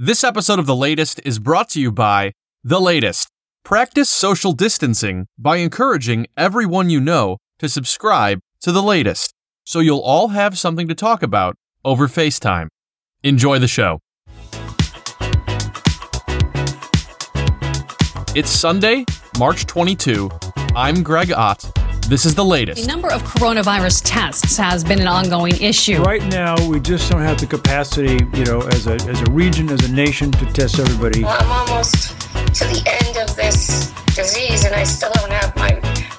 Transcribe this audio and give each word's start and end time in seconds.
This 0.00 0.22
episode 0.22 0.60
of 0.60 0.66
The 0.66 0.76
Latest 0.76 1.20
is 1.24 1.40
brought 1.40 1.68
to 1.70 1.80
you 1.80 1.90
by 1.90 2.30
The 2.62 2.80
Latest. 2.80 3.26
Practice 3.64 4.08
social 4.08 4.52
distancing 4.52 5.26
by 5.36 5.56
encouraging 5.56 6.28
everyone 6.36 6.88
you 6.88 7.00
know 7.00 7.38
to 7.58 7.68
subscribe 7.68 8.38
to 8.60 8.70
The 8.70 8.80
Latest 8.80 9.34
so 9.64 9.80
you'll 9.80 9.98
all 9.98 10.28
have 10.28 10.56
something 10.56 10.86
to 10.86 10.94
talk 10.94 11.24
about 11.24 11.56
over 11.84 12.06
FaceTime. 12.06 12.68
Enjoy 13.24 13.58
the 13.58 13.66
show. 13.66 13.98
It's 18.36 18.50
Sunday, 18.50 19.04
March 19.36 19.66
22. 19.66 20.30
I'm 20.76 21.02
Greg 21.02 21.32
Ott. 21.32 21.87
This 22.08 22.24
is 22.24 22.34
the 22.34 22.44
latest. 22.44 22.80
The 22.80 22.88
number 22.88 23.12
of 23.12 23.22
coronavirus 23.22 24.00
tests 24.02 24.56
has 24.56 24.82
been 24.82 24.98
an 24.98 25.06
ongoing 25.06 25.52
issue. 25.60 26.02
Right 26.02 26.24
now, 26.28 26.56
we 26.66 26.80
just 26.80 27.10
don't 27.10 27.20
have 27.20 27.38
the 27.38 27.46
capacity, 27.46 28.24
you 28.32 28.46
know, 28.46 28.62
as 28.62 28.86
a, 28.86 28.94
as 28.94 29.20
a 29.20 29.30
region, 29.30 29.68
as 29.68 29.84
a 29.84 29.92
nation, 29.92 30.32
to 30.32 30.46
test 30.46 30.78
everybody. 30.78 31.22
I'm 31.22 31.50
almost 31.50 32.18
to 32.32 32.64
the 32.64 32.82
end 33.04 33.18
of 33.18 33.36
this 33.36 33.92
disease 34.16 34.64
and 34.64 34.74
I 34.74 34.84
still 34.84 35.10
don't 35.16 35.30
have 35.30 35.54
my 35.56 35.74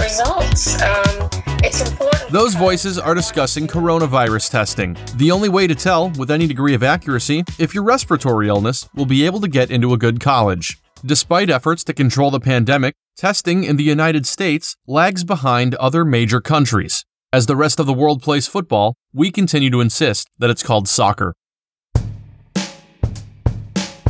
results. 0.00 0.80
Um, 0.80 1.28
it's 1.62 1.86
important. 1.86 2.30
Those 2.32 2.54
voices 2.54 2.98
are 2.98 3.14
discussing 3.14 3.66
coronavirus 3.66 4.52
testing. 4.52 4.96
The 5.16 5.30
only 5.30 5.50
way 5.50 5.66
to 5.66 5.74
tell, 5.74 6.08
with 6.12 6.30
any 6.30 6.46
degree 6.46 6.72
of 6.72 6.82
accuracy, 6.82 7.44
if 7.58 7.74
your 7.74 7.84
respiratory 7.84 8.48
illness 8.48 8.88
will 8.94 9.04
be 9.04 9.26
able 9.26 9.42
to 9.42 9.48
get 9.48 9.70
into 9.70 9.92
a 9.92 9.98
good 9.98 10.18
college. 10.18 10.78
Despite 11.04 11.50
efforts 11.50 11.84
to 11.84 11.92
control 11.92 12.30
the 12.30 12.40
pandemic, 12.40 12.94
testing 13.16 13.64
in 13.64 13.76
the 13.76 13.84
United 13.84 14.26
States 14.26 14.76
lags 14.86 15.24
behind 15.24 15.74
other 15.76 16.04
major 16.04 16.40
countries. 16.40 17.04
As 17.32 17.46
the 17.46 17.56
rest 17.56 17.80
of 17.80 17.86
the 17.86 17.92
world 17.92 18.22
plays 18.22 18.46
football, 18.46 18.94
we 19.12 19.30
continue 19.30 19.70
to 19.70 19.80
insist 19.80 20.28
that 20.38 20.50
it's 20.50 20.62
called 20.62 20.88
soccer. 20.88 21.34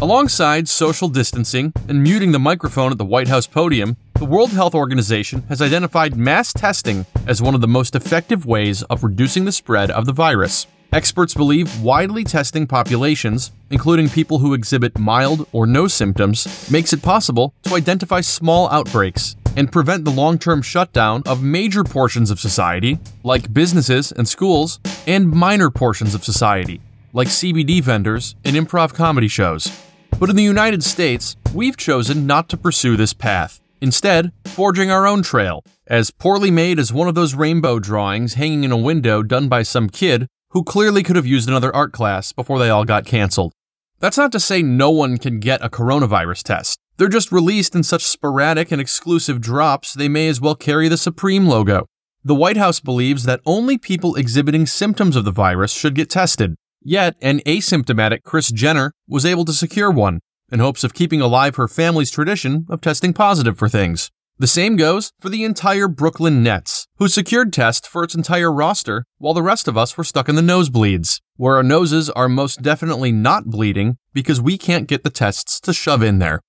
Alongside 0.02 0.68
social 0.68 1.08
distancing 1.08 1.72
and 1.88 2.02
muting 2.02 2.32
the 2.32 2.38
microphone 2.38 2.92
at 2.92 2.98
the 2.98 3.04
White 3.04 3.28
House 3.28 3.46
podium, 3.46 3.96
the 4.18 4.26
World 4.26 4.50
Health 4.50 4.74
Organization 4.74 5.42
has 5.48 5.62
identified 5.62 6.16
mass 6.16 6.52
testing 6.52 7.06
as 7.26 7.40
one 7.40 7.54
of 7.54 7.60
the 7.60 7.68
most 7.68 7.94
effective 7.94 8.44
ways 8.44 8.82
of 8.84 9.02
reducing 9.02 9.44
the 9.44 9.52
spread 9.52 9.90
of 9.90 10.04
the 10.04 10.12
virus. 10.12 10.66
Experts 10.94 11.34
believe 11.34 11.82
widely 11.82 12.22
testing 12.22 12.68
populations, 12.68 13.50
including 13.70 14.08
people 14.08 14.38
who 14.38 14.54
exhibit 14.54 14.96
mild 14.96 15.44
or 15.50 15.66
no 15.66 15.88
symptoms, 15.88 16.70
makes 16.70 16.92
it 16.92 17.02
possible 17.02 17.52
to 17.64 17.74
identify 17.74 18.20
small 18.20 18.70
outbreaks 18.70 19.34
and 19.56 19.72
prevent 19.72 20.04
the 20.04 20.12
long 20.12 20.38
term 20.38 20.62
shutdown 20.62 21.20
of 21.26 21.42
major 21.42 21.82
portions 21.82 22.30
of 22.30 22.38
society, 22.38 22.96
like 23.24 23.52
businesses 23.52 24.12
and 24.12 24.28
schools, 24.28 24.78
and 25.08 25.28
minor 25.28 25.68
portions 25.68 26.14
of 26.14 26.22
society, 26.22 26.80
like 27.12 27.26
CBD 27.26 27.82
vendors 27.82 28.36
and 28.44 28.54
improv 28.54 28.94
comedy 28.94 29.26
shows. 29.26 29.76
But 30.20 30.30
in 30.30 30.36
the 30.36 30.44
United 30.44 30.84
States, 30.84 31.34
we've 31.52 31.76
chosen 31.76 32.24
not 32.24 32.48
to 32.50 32.56
pursue 32.56 32.96
this 32.96 33.12
path, 33.12 33.60
instead, 33.80 34.30
forging 34.44 34.92
our 34.92 35.08
own 35.08 35.24
trail, 35.24 35.64
as 35.88 36.12
poorly 36.12 36.52
made 36.52 36.78
as 36.78 36.92
one 36.92 37.08
of 37.08 37.16
those 37.16 37.34
rainbow 37.34 37.80
drawings 37.80 38.34
hanging 38.34 38.62
in 38.62 38.70
a 38.70 38.76
window 38.76 39.24
done 39.24 39.48
by 39.48 39.64
some 39.64 39.90
kid 39.90 40.28
who 40.54 40.64
clearly 40.64 41.02
could 41.02 41.16
have 41.16 41.26
used 41.26 41.48
another 41.48 41.74
art 41.74 41.92
class 41.92 42.32
before 42.32 42.58
they 42.58 42.70
all 42.70 42.84
got 42.84 43.04
canceled. 43.04 43.52
That's 43.98 44.16
not 44.16 44.32
to 44.32 44.40
say 44.40 44.62
no 44.62 44.90
one 44.90 45.18
can 45.18 45.40
get 45.40 45.64
a 45.64 45.68
coronavirus 45.68 46.44
test. 46.44 46.78
They're 46.96 47.08
just 47.08 47.32
released 47.32 47.74
in 47.74 47.82
such 47.82 48.04
sporadic 48.04 48.70
and 48.70 48.80
exclusive 48.80 49.40
drops 49.40 49.92
they 49.92 50.08
may 50.08 50.28
as 50.28 50.40
well 50.40 50.54
carry 50.54 50.88
the 50.88 50.96
Supreme 50.96 51.46
logo. 51.46 51.86
The 52.22 52.36
White 52.36 52.56
House 52.56 52.78
believes 52.78 53.24
that 53.24 53.40
only 53.44 53.78
people 53.78 54.14
exhibiting 54.14 54.64
symptoms 54.66 55.16
of 55.16 55.24
the 55.24 55.32
virus 55.32 55.72
should 55.72 55.96
get 55.96 56.08
tested. 56.08 56.54
Yet, 56.80 57.16
an 57.20 57.40
asymptomatic 57.40 58.22
Kris 58.22 58.50
Jenner 58.52 58.92
was 59.08 59.26
able 59.26 59.44
to 59.46 59.52
secure 59.52 59.90
one 59.90 60.20
in 60.52 60.60
hopes 60.60 60.84
of 60.84 60.94
keeping 60.94 61.20
alive 61.20 61.56
her 61.56 61.66
family's 61.66 62.12
tradition 62.12 62.64
of 62.70 62.80
testing 62.80 63.12
positive 63.12 63.58
for 63.58 63.68
things. 63.68 64.10
The 64.36 64.48
same 64.48 64.74
goes 64.74 65.12
for 65.20 65.28
the 65.28 65.44
entire 65.44 65.86
Brooklyn 65.86 66.42
Nets, 66.42 66.88
who 66.96 67.06
secured 67.06 67.52
tests 67.52 67.86
for 67.86 68.02
its 68.02 68.16
entire 68.16 68.52
roster 68.52 69.04
while 69.18 69.32
the 69.32 69.44
rest 69.44 69.68
of 69.68 69.78
us 69.78 69.96
were 69.96 70.02
stuck 70.02 70.28
in 70.28 70.34
the 70.34 70.42
nosebleeds, 70.42 71.20
where 71.36 71.54
our 71.54 71.62
noses 71.62 72.10
are 72.10 72.28
most 72.28 72.60
definitely 72.60 73.12
not 73.12 73.44
bleeding 73.44 73.96
because 74.12 74.40
we 74.40 74.58
can't 74.58 74.88
get 74.88 75.04
the 75.04 75.10
tests 75.10 75.60
to 75.60 75.72
shove 75.72 76.02
in 76.02 76.18
there. 76.18 76.40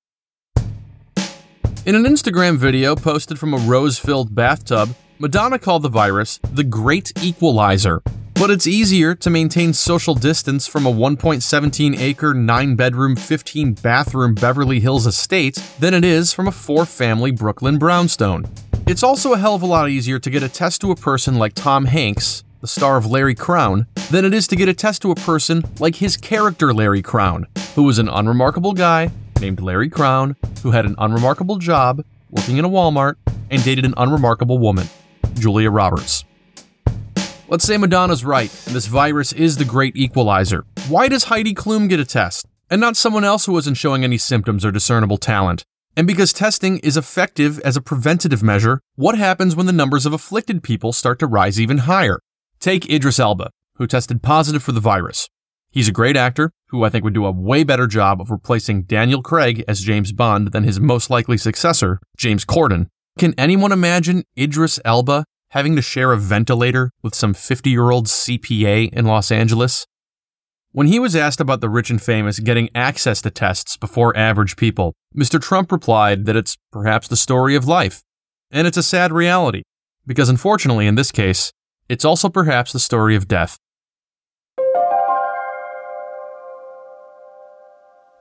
In 1.85 1.93
an 1.93 2.05
Instagram 2.05 2.57
video 2.57 2.95
posted 2.95 3.37
from 3.37 3.53
a 3.53 3.57
rose 3.57 3.99
filled 3.99 4.33
bathtub, 4.33 4.95
Madonna 5.19 5.59
called 5.59 5.83
the 5.83 5.89
virus 5.89 6.39
the 6.51 6.63
Great 6.63 7.11
Equalizer. 7.21 8.01
But 8.37 8.51
it's 8.51 8.67
easier 8.67 9.15
to 9.15 9.29
maintain 9.29 9.71
social 9.71 10.13
distance 10.13 10.67
from 10.67 10.85
a 10.85 10.91
1.17 10.91 11.97
acre, 11.97 12.33
9 12.33 12.75
bedroom, 12.75 13.15
15 13.15 13.73
bathroom 13.75 14.35
Beverly 14.35 14.81
Hills 14.81 15.07
estate 15.07 15.55
than 15.79 15.93
it 15.93 16.03
is 16.03 16.33
from 16.33 16.49
a 16.49 16.51
4 16.51 16.85
family 16.85 17.31
Brooklyn 17.31 17.77
brownstone. 17.77 18.45
It's 18.87 19.03
also 19.03 19.31
a 19.31 19.37
hell 19.37 19.55
of 19.55 19.61
a 19.61 19.65
lot 19.65 19.89
easier 19.89 20.19
to 20.19 20.29
get 20.29 20.43
a 20.43 20.49
test 20.49 20.81
to 20.81 20.91
a 20.91 20.97
person 20.97 21.35
like 21.35 21.53
Tom 21.53 21.85
Hanks, 21.85 22.43
the 22.59 22.67
star 22.67 22.97
of 22.97 23.05
Larry 23.05 23.35
Crowne, 23.35 23.87
than 24.11 24.25
it 24.25 24.33
is 24.33 24.47
to 24.49 24.57
get 24.57 24.67
a 24.67 24.73
test 24.73 25.01
to 25.03 25.11
a 25.11 25.15
person 25.15 25.63
like 25.79 25.95
his 25.95 26.17
character 26.17 26.73
Larry 26.73 27.01
Crowne, 27.01 27.45
who 27.73 27.83
was 27.83 27.99
an 27.99 28.09
unremarkable 28.09 28.73
guy 28.73 29.09
named 29.39 29.61
Larry 29.61 29.89
Crowne, 29.89 30.35
who 30.61 30.71
had 30.71 30.85
an 30.85 30.95
unremarkable 30.97 31.57
job 31.57 32.03
working 32.29 32.57
in 32.57 32.65
a 32.65 32.69
Walmart 32.69 33.15
and 33.49 33.63
dated 33.63 33.85
an 33.85 33.93
unremarkable 33.95 34.59
woman, 34.59 34.89
Julia 35.35 35.71
Roberts. 35.71 36.25
Let's 37.47 37.63
say 37.63 37.77
Madonna's 37.77 38.25
right, 38.25 38.51
and 38.65 38.75
this 38.75 38.87
virus 38.87 39.31
is 39.31 39.57
the 39.57 39.65
great 39.65 39.95
equalizer. 39.95 40.65
Why 40.89 41.07
does 41.07 41.25
Heidi 41.25 41.53
Klum 41.53 41.87
get 41.87 41.99
a 41.99 42.05
test, 42.05 42.47
and 42.71 42.81
not 42.81 42.97
someone 42.97 43.23
else 43.23 43.45
who 43.45 43.55
isn't 43.57 43.75
showing 43.75 44.03
any 44.03 44.17
symptoms 44.17 44.65
or 44.65 44.71
discernible 44.71 45.17
talent? 45.17 45.63
And 45.95 46.07
because 46.07 46.33
testing 46.33 46.79
is 46.79 46.97
effective 46.97 47.59
as 47.59 47.77
a 47.77 47.81
preventative 47.81 48.41
measure, 48.41 48.81
what 48.95 49.15
happens 49.15 49.55
when 49.55 49.67
the 49.67 49.71
numbers 49.71 50.07
of 50.07 50.13
afflicted 50.13 50.63
people 50.63 50.91
start 50.91 51.19
to 51.19 51.27
rise 51.27 51.61
even 51.61 51.77
higher? 51.79 52.19
Take 52.59 52.89
Idris 52.89 53.19
Elba, 53.19 53.51
who 53.75 53.85
tested 53.85 54.23
positive 54.23 54.63
for 54.63 54.71
the 54.71 54.79
virus. 54.79 55.29
He's 55.69 55.87
a 55.87 55.91
great 55.93 56.17
actor 56.17 56.51
who 56.69 56.83
I 56.83 56.89
think 56.89 57.03
would 57.03 57.13
do 57.13 57.27
a 57.27 57.31
way 57.31 57.63
better 57.63 57.85
job 57.85 58.21
of 58.21 58.31
replacing 58.31 58.83
Daniel 58.83 59.21
Craig 59.21 59.63
as 59.67 59.81
James 59.81 60.11
Bond 60.11 60.51
than 60.51 60.63
his 60.63 60.79
most 60.79 61.11
likely 61.11 61.37
successor, 61.37 61.99
James 62.17 62.43
Corden. 62.43 62.87
Can 63.19 63.35
anyone 63.37 63.71
imagine 63.71 64.23
Idris 64.35 64.79
Elba 64.83 65.25
having 65.55 65.77
to 65.77 65.81
share 65.81 66.11
a 66.11 66.17
ventilator 66.17 66.91
with 67.01 67.15
some 67.15 67.33
50 67.33 67.69
year 67.69 67.89
old 67.89 68.07
CPA 68.07 68.91
in 68.91 69.05
Los 69.05 69.31
Angeles? 69.31 69.87
When 70.73 70.87
he 70.87 70.99
was 70.99 71.15
asked 71.15 71.39
about 71.39 71.61
the 71.61 71.69
rich 71.69 71.89
and 71.89 72.01
famous 72.01 72.39
getting 72.39 72.69
access 72.75 73.21
to 73.21 73.31
tests 73.31 73.77
before 73.77 74.15
average 74.17 74.57
people, 74.57 74.93
Mr. 75.17 75.41
Trump 75.41 75.71
replied 75.71 76.25
that 76.25 76.35
it's 76.35 76.57
perhaps 76.73 77.07
the 77.07 77.15
story 77.15 77.55
of 77.55 77.65
life. 77.65 78.03
And 78.51 78.67
it's 78.67 78.75
a 78.75 78.83
sad 78.83 79.13
reality, 79.13 79.61
because 80.05 80.27
unfortunately, 80.27 80.87
in 80.87 80.95
this 80.95 81.11
case, 81.11 81.53
it's 81.87 82.03
also 82.03 82.27
perhaps 82.27 82.73
the 82.73 82.79
story 82.79 83.15
of 83.15 83.29
death. 83.29 83.57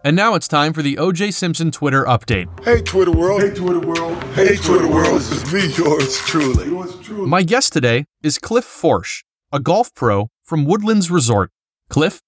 And 0.06 0.14
now 0.14 0.34
it's 0.34 0.46
time 0.46 0.74
for 0.74 0.82
the 0.82 0.96
OJ 0.96 1.32
Simpson 1.32 1.70
Twitter 1.70 2.04
update. 2.04 2.46
Hey 2.62 2.82
Twitter 2.82 3.10
world. 3.10 3.40
Hey 3.40 3.54
Twitter 3.54 3.80
world. 3.80 4.22
Hey, 4.34 4.54
Twitter 4.56 4.86
world. 4.86 5.18
This 5.18 5.32
is 5.32 5.50
me, 5.50 5.66
yours 5.82 6.18
truly. 6.18 6.66
Yours 6.66 6.94
truly. 7.00 7.26
My 7.26 7.42
guest 7.42 7.72
today 7.72 8.04
is 8.22 8.36
Cliff 8.36 8.66
Forsch, 8.66 9.22
a 9.50 9.58
golf 9.58 9.94
pro 9.94 10.28
from 10.42 10.66
Woodlands 10.66 11.10
Resort. 11.10 11.50
Cliff, 11.88 12.20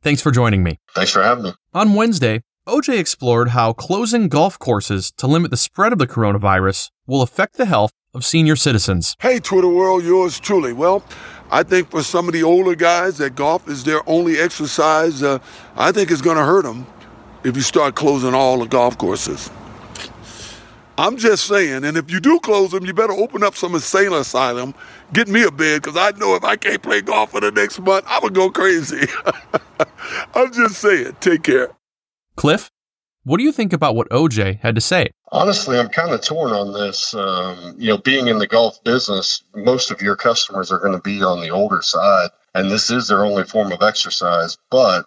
thanks 0.00 0.22
for 0.22 0.30
joining 0.30 0.62
me. 0.62 0.78
Thanks 0.94 1.10
for 1.10 1.24
having 1.24 1.42
me. 1.42 1.54
On 1.72 1.94
Wednesday, 1.94 2.44
OJ 2.68 3.00
explored 3.00 3.48
how 3.48 3.72
closing 3.72 4.28
golf 4.28 4.56
courses 4.56 5.10
to 5.16 5.26
limit 5.26 5.50
the 5.50 5.56
spread 5.56 5.92
of 5.92 5.98
the 5.98 6.06
coronavirus 6.06 6.92
will 7.04 7.20
affect 7.20 7.56
the 7.56 7.66
health 7.66 7.90
of 8.14 8.24
senior 8.24 8.54
citizens. 8.54 9.16
Hey 9.18 9.40
Twitter 9.40 9.68
world, 9.68 10.04
yours 10.04 10.38
truly. 10.38 10.72
Well, 10.72 11.02
I 11.50 11.64
think 11.64 11.90
for 11.90 12.04
some 12.04 12.28
of 12.28 12.32
the 12.32 12.44
older 12.44 12.76
guys 12.76 13.18
that 13.18 13.34
golf 13.34 13.68
is 13.68 13.82
their 13.82 14.08
only 14.08 14.38
exercise, 14.38 15.20
uh, 15.20 15.40
I 15.74 15.90
think 15.90 16.12
it's 16.12 16.22
going 16.22 16.36
to 16.36 16.44
hurt 16.44 16.62
them 16.62 16.86
if 17.44 17.56
you 17.56 17.62
start 17.62 17.94
closing 17.94 18.34
all 18.34 18.58
the 18.58 18.66
golf 18.66 18.98
courses. 18.98 19.50
I'm 20.96 21.16
just 21.16 21.46
saying, 21.46 21.84
and 21.84 21.96
if 21.96 22.10
you 22.10 22.20
do 22.20 22.38
close 22.38 22.70
them, 22.70 22.86
you 22.86 22.94
better 22.94 23.12
open 23.12 23.42
up 23.42 23.56
some 23.56 23.74
insane 23.74 24.12
asylum. 24.12 24.74
Get 25.12 25.26
me 25.26 25.42
a 25.42 25.50
bed, 25.50 25.82
because 25.82 25.96
I 25.96 26.16
know 26.18 26.36
if 26.36 26.44
I 26.44 26.54
can't 26.54 26.82
play 26.82 27.00
golf 27.00 27.32
for 27.32 27.40
the 27.40 27.50
next 27.50 27.80
month, 27.80 28.04
I'm 28.08 28.20
going 28.20 28.34
to 28.34 28.40
go 28.40 28.50
crazy. 28.50 29.08
I'm 30.34 30.52
just 30.52 30.76
saying. 30.76 31.16
Take 31.20 31.42
care. 31.42 31.70
Cliff, 32.36 32.70
what 33.24 33.38
do 33.38 33.42
you 33.44 33.50
think 33.50 33.72
about 33.72 33.96
what 33.96 34.08
OJ 34.10 34.60
had 34.60 34.76
to 34.76 34.80
say? 34.80 35.10
Honestly, 35.32 35.78
I'm 35.78 35.88
kind 35.88 36.12
of 36.12 36.20
torn 36.20 36.52
on 36.52 36.72
this. 36.72 37.12
Um, 37.12 37.74
you 37.76 37.88
know, 37.88 37.98
being 37.98 38.28
in 38.28 38.38
the 38.38 38.46
golf 38.46 38.82
business, 38.84 39.42
most 39.54 39.90
of 39.90 40.00
your 40.00 40.14
customers 40.14 40.70
are 40.70 40.78
going 40.78 40.92
to 40.92 41.02
be 41.02 41.24
on 41.24 41.40
the 41.40 41.50
older 41.50 41.82
side, 41.82 42.30
and 42.54 42.70
this 42.70 42.90
is 42.90 43.08
their 43.08 43.24
only 43.24 43.42
form 43.44 43.72
of 43.72 43.82
exercise. 43.82 44.56
But 44.70 45.06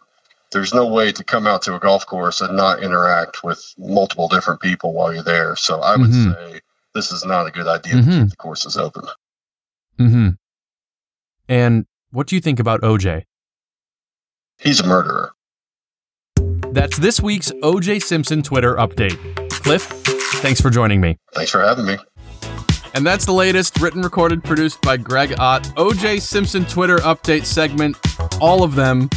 there's 0.52 0.74
no 0.74 0.88
way 0.88 1.12
to 1.12 1.24
come 1.24 1.46
out 1.48 1.62
to 1.64 1.76
a 1.76 1.80
golf 1.80 2.06
course 2.06 2.42
and 2.42 2.56
not 2.56 2.82
interact 2.82 3.44
with 3.44 3.74
multiple 3.78 4.28
different 4.28 4.62
people 4.62 4.94
while 4.94 5.14
you're 5.14 5.24
there. 5.24 5.56
So 5.56 5.82
I 5.82 5.96
would 5.96 6.10
Mhm. 6.10 6.34
say 6.34 6.62
this 6.94 7.12
is 7.12 7.26
not 7.26 7.48
a 7.48 7.52
good 7.52 7.68
idea 7.68 7.96
Mhm. 7.96 8.06
to 8.06 8.12
keep 8.22 8.30
the 8.30 8.36
courses 8.38 8.78
open. 8.78 9.04
Mm-hmm. 10.00 10.30
And 11.50 11.86
what 12.12 12.28
do 12.28 12.36
you 12.36 12.42
think 12.42 12.60
about 12.60 12.82
OJ? 12.84 13.26
He's 14.60 14.80
a 14.80 14.88
murderer. 14.88 15.34
That's 16.72 16.98
this 16.98 17.20
week's 17.20 17.52
OJ 17.64 18.00
Simpson 18.00 18.42
Twitter 18.44 18.76
update. 18.76 19.18
Cliff, 19.50 19.84
thanks 20.42 20.62
for 20.62 20.70
joining 20.70 21.02
me. 21.02 21.18
Thanks 21.34 21.52
for 21.52 21.62
having 21.62 21.86
me. 21.86 21.98
And 22.94 23.06
that's 23.06 23.26
the 23.26 23.34
latest 23.34 23.80
written, 23.80 24.02
recorded, 24.02 24.44
produced 24.44 24.82
by 24.82 24.98
Greg 24.98 25.36
Ott. 25.40 25.64
OJ 25.78 26.20
Simpson 26.20 26.66
Twitter 26.66 26.98
update 27.00 27.46
segment. 27.46 27.98
All 28.42 28.64
of 28.64 28.76
them, 28.76 29.10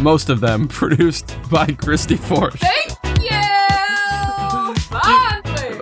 most 0.00 0.28
of 0.28 0.40
them, 0.40 0.68
produced 0.68 1.36
by 1.50 1.66
Christy 1.66 2.16
Force. 2.16 2.56
Thank 2.56 2.90
you. 3.22 3.56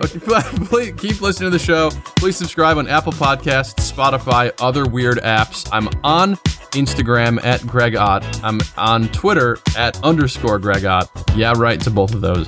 Please 0.67 0.93
keep 0.97 1.21
listening 1.21 1.51
to 1.51 1.57
the 1.57 1.63
show. 1.63 1.89
Please 2.15 2.37
subscribe 2.37 2.77
on 2.77 2.87
Apple 2.87 3.11
Podcasts, 3.11 3.91
Spotify, 3.91 4.51
other 4.59 4.85
weird 4.85 5.17
apps. 5.19 5.67
I'm 5.71 5.89
on 6.03 6.35
Instagram 6.75 7.43
at 7.43 7.65
Greg 7.65 7.95
Ott. 7.95 8.23
I'm 8.43 8.59
on 8.77 9.07
Twitter 9.09 9.57
at 9.77 10.01
underscore 10.03 10.59
Greg 10.59 10.85
Ott. 10.85 11.09
Yeah, 11.35 11.53
right 11.55 11.79
to 11.81 11.89
both 11.89 12.13
of 12.13 12.21
those. 12.21 12.47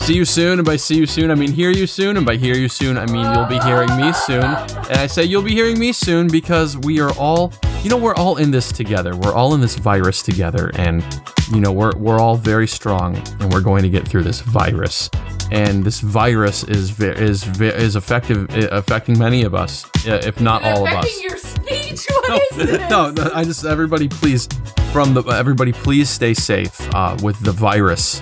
See 0.00 0.14
you 0.14 0.24
soon, 0.24 0.58
and 0.60 0.66
by 0.66 0.76
see 0.76 0.96
you 0.96 1.06
soon, 1.06 1.30
I 1.30 1.34
mean 1.34 1.50
hear 1.50 1.70
you 1.70 1.86
soon, 1.86 2.16
and 2.16 2.24
by 2.24 2.36
hear 2.36 2.54
you 2.54 2.68
soon, 2.68 2.96
I 2.96 3.06
mean 3.06 3.32
you'll 3.32 3.46
be 3.46 3.58
hearing 3.58 3.94
me 3.96 4.12
soon. 4.12 4.44
And 4.44 4.98
I 4.98 5.06
say 5.08 5.24
you'll 5.24 5.42
be 5.42 5.50
hearing 5.50 5.78
me 5.80 5.92
soon 5.92 6.28
because 6.28 6.76
we 6.76 7.00
are 7.00 7.10
all, 7.18 7.52
you 7.86 7.90
know, 7.90 7.98
we're 7.98 8.16
all 8.16 8.38
in 8.38 8.50
this 8.50 8.72
together. 8.72 9.14
We're 9.14 9.32
all 9.32 9.54
in 9.54 9.60
this 9.60 9.76
virus 9.76 10.20
together, 10.20 10.72
and 10.74 11.04
you 11.52 11.60
know, 11.60 11.70
we're 11.70 11.96
we're 11.96 12.18
all 12.18 12.34
very 12.34 12.66
strong, 12.66 13.14
and 13.38 13.52
we're 13.52 13.60
going 13.60 13.84
to 13.84 13.88
get 13.88 14.08
through 14.08 14.24
this 14.24 14.40
virus. 14.40 15.08
And 15.52 15.84
this 15.84 16.00
virus 16.00 16.64
is 16.64 16.90
ve- 16.90 17.10
is 17.10 17.44
ve- 17.44 17.68
is 17.68 17.94
effective 17.94 18.48
affecting 18.72 19.16
many 19.16 19.44
of 19.44 19.54
us, 19.54 19.84
uh, 20.04 20.20
if 20.24 20.40
not 20.40 20.64
all 20.64 20.84
of 20.84 20.94
us 20.94 21.04
Affecting 21.04 21.22
your 21.22 21.38
speech. 21.38 22.06
What 22.26 22.42
is 22.50 22.56
this? 22.70 22.90
no, 22.90 23.12
no, 23.12 23.30
I 23.32 23.44
just 23.44 23.64
everybody 23.64 24.08
please 24.08 24.48
from 24.90 25.14
the 25.14 25.22
everybody 25.22 25.72
please 25.72 26.10
stay 26.10 26.34
safe 26.34 26.92
uh, 26.92 27.16
with 27.22 27.38
the 27.44 27.52
virus. 27.52 28.20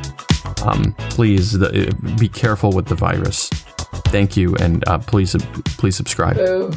Um, 0.62 0.94
please 1.08 1.52
the, 1.52 2.16
be 2.20 2.28
careful 2.28 2.70
with 2.70 2.84
the 2.84 2.96
virus. 2.96 3.48
Thank 4.08 4.36
you, 4.36 4.56
and 4.56 4.86
uh, 4.86 4.98
please 4.98 5.34
please 5.78 5.96
subscribe. 5.96 6.36
Boo. 6.36 6.70